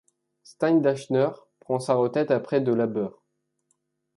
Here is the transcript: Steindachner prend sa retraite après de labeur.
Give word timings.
Steindachner 0.41 1.29
prend 1.59 1.79
sa 1.79 1.93
retraite 1.93 2.31
après 2.31 2.59
de 2.59 2.73
labeur. 2.73 3.21